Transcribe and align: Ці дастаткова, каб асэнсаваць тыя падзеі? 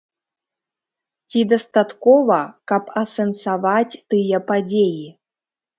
Ці 1.29 1.39
дастаткова, 1.51 2.41
каб 2.73 2.83
асэнсаваць 3.05 3.95
тыя 4.09 4.37
падзеі? 4.51 5.03